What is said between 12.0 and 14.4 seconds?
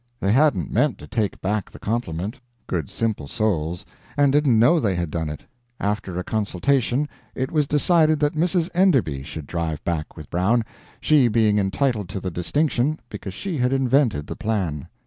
to the distinction because she had invented the